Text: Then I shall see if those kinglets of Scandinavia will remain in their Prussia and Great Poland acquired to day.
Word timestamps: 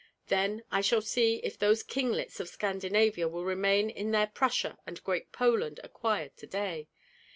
Then 0.29 0.63
I 0.71 0.81
shall 0.81 1.03
see 1.03 1.35
if 1.43 1.59
those 1.59 1.83
kinglets 1.83 2.39
of 2.39 2.49
Scandinavia 2.49 3.27
will 3.27 3.45
remain 3.45 3.91
in 3.91 4.09
their 4.09 4.25
Prussia 4.25 4.79
and 4.87 5.03
Great 5.03 5.31
Poland 5.31 5.79
acquired 5.83 6.35
to 6.37 6.47
day. 6.47 6.87